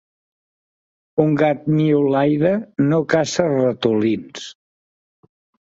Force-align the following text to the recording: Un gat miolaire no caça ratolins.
Un 1.25 1.35
gat 1.41 1.69
miolaire 1.81 2.55
no 2.89 3.01
caça 3.15 3.47
ratolins. 3.53 4.53